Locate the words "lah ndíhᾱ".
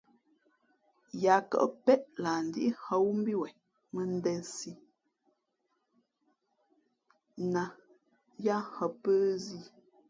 2.23-2.93